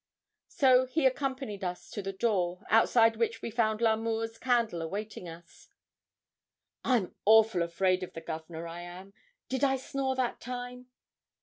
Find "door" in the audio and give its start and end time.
2.11-2.63